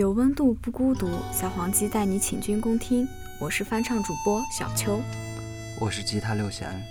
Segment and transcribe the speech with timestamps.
[0.00, 3.06] 有温度不孤独，小黄鸡带你请君共听。
[3.38, 4.98] 我是翻唱主播小秋，
[5.78, 6.82] 我是吉他六弦，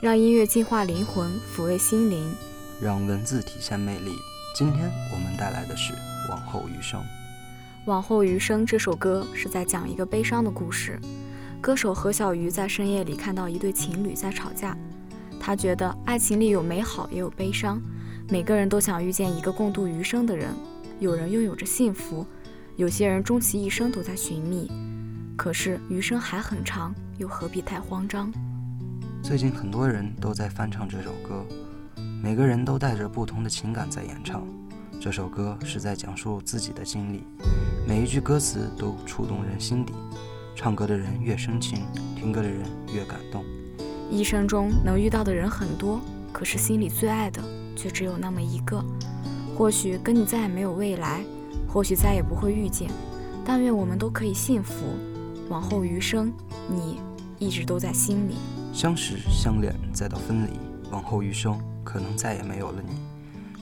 [0.00, 2.34] 让音乐净化灵魂，抚慰心灵，
[2.80, 4.12] 让文字体现魅力。
[4.56, 5.92] 今天我们带来的是
[6.30, 6.98] 《往后余生》。
[7.84, 10.98] 《往后余生》这首歌是在讲一个悲伤的故事。
[11.60, 14.74] 歌手何小鱼在深夜里看到一对情侣在吵架，
[15.38, 17.78] 他觉得爱情里有美好也有悲伤，
[18.30, 20.48] 每个人都想遇见一个共度余生的人。
[21.00, 22.24] 有人拥有着幸福，
[22.76, 24.68] 有些人终其一生都在寻觅。
[25.36, 28.32] 可是余生还很长，又何必太慌张？
[29.22, 31.44] 最近很多人都在翻唱这首歌，
[32.20, 34.44] 每个人都带着不同的情感在演唱。
[35.00, 37.22] 这首歌是在讲述自己的经历，
[37.86, 39.92] 每一句歌词都触动人心底。
[40.56, 41.84] 唱歌的人越深情，
[42.16, 42.60] 听歌的人
[42.92, 43.44] 越感动。
[44.10, 46.00] 一生中能遇到的人很多，
[46.32, 47.40] 可是心里最爱的
[47.76, 48.84] 却只有那么一个。
[49.56, 51.24] 或许跟你再也没有未来，
[51.74, 52.88] 或许再也不会遇见，
[53.44, 54.84] 但愿我们都可以幸福。
[55.48, 56.32] 往后余生，
[56.70, 57.00] 你
[57.40, 58.36] 一直都在心里。
[58.72, 60.50] 相识相恋，再到分离，
[60.92, 62.94] 往后余生，可能再也没有了你。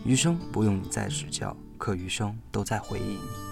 [0.04, 3.51] 余生不用你再指教，可余生都在回忆你。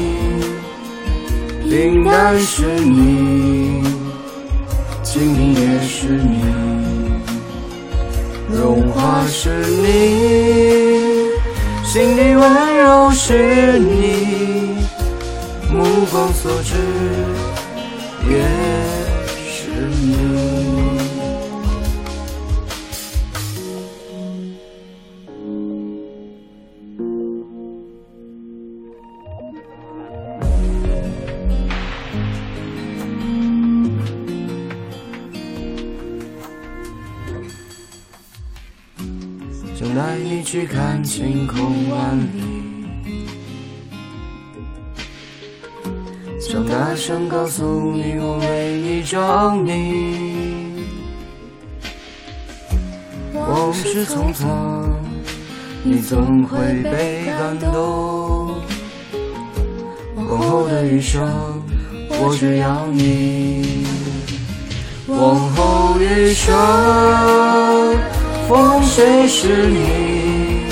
[1.71, 3.81] 平淡是你，
[5.03, 6.41] 清贫也是你，
[8.53, 9.87] 荣华是你，
[11.85, 14.83] 心底温柔是你，
[15.73, 16.75] 目光所至。
[39.81, 43.25] 想带你去看晴空万里，
[46.39, 50.85] 想大声告诉你我为你着迷。
[53.33, 54.45] 往事匆匆，
[55.83, 58.53] 你总会被感动。
[60.15, 61.27] 往后的余生，
[62.07, 63.83] 我只要你。
[65.07, 66.53] 往后余生。
[68.51, 70.65] 风雪是你，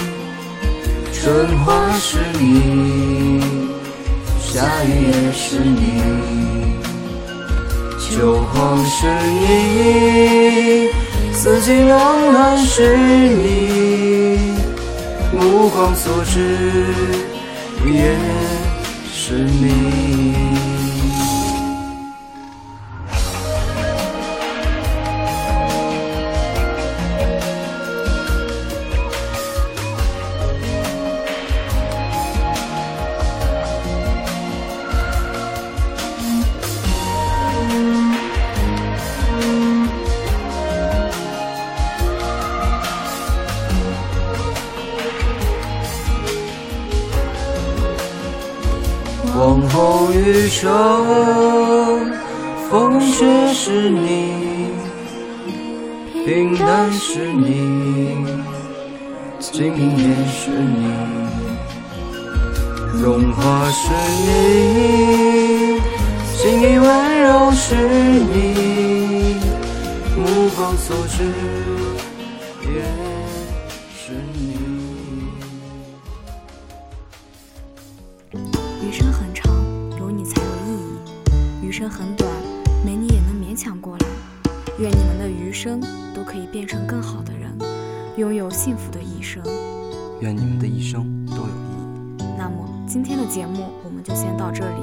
[1.14, 3.42] 春花是你，
[4.38, 6.02] 夏雨也是你，
[7.98, 10.90] 秋黄是你，
[11.32, 14.58] 四季冷暖是你，
[15.32, 16.84] 目光所至
[17.86, 18.14] 也
[19.10, 20.59] 是你。
[49.40, 50.70] 往后余生，
[52.70, 54.34] 风雪是你，
[56.26, 58.18] 平淡是你，
[59.40, 60.92] 清贫也是你，
[63.02, 63.90] 荣华是
[64.26, 65.80] 你，
[66.36, 67.76] 心意温柔是
[68.34, 69.38] 你，
[70.18, 71.24] 目光所至
[81.80, 82.30] 生很短，
[82.84, 84.06] 没你也能勉强过来。
[84.80, 85.80] 愿你们的余生
[86.14, 87.58] 都可以变成更好的人，
[88.18, 89.42] 拥有幸福的一生。
[90.20, 92.24] 愿你们的一生都有意义。
[92.38, 94.82] 那么今天的节目我们就先到这里，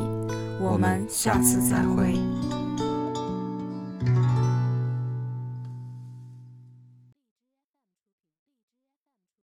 [0.59, 2.19] 我们下次再会。